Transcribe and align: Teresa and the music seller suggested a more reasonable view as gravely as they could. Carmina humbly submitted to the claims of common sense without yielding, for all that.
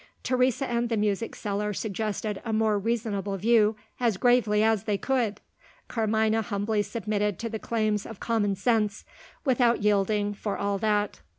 Teresa 0.23 0.65
and 0.67 0.89
the 0.89 0.97
music 0.97 1.35
seller 1.35 1.73
suggested 1.73 2.41
a 2.43 2.51
more 2.51 2.79
reasonable 2.79 3.37
view 3.37 3.75
as 3.99 4.17
gravely 4.17 4.63
as 4.63 4.85
they 4.85 4.97
could. 4.97 5.41
Carmina 5.87 6.41
humbly 6.41 6.81
submitted 6.81 7.37
to 7.37 7.49
the 7.49 7.59
claims 7.59 8.07
of 8.07 8.19
common 8.19 8.55
sense 8.55 9.05
without 9.45 9.83
yielding, 9.83 10.33
for 10.33 10.57
all 10.57 10.79
that. 10.79 11.21